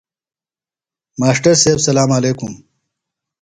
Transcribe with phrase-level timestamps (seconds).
[1.19, 2.53] ماݜٹر سیب سلام علیکم۔